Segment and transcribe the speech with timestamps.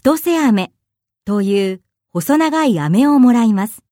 [0.00, 0.70] 千歳飴
[1.24, 3.82] という細長い飴をもらいます。